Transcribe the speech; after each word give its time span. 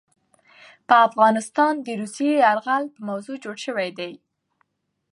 په 0.87 0.95
افغانستان 1.07 1.73
د 1.85 1.87
روسي 2.01 2.29
يلغار 2.43 2.83
په 2.93 2.99
موضوع 3.09 3.35
جوړ 3.43 3.55
شوے 3.65 3.89
دے 3.99 4.11